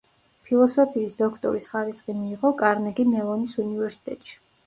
[0.45, 4.35] ფილოსოფიის დოქტორის ხარისხი მიიღო კარნეგი-მელონის უნივერსიტეტში.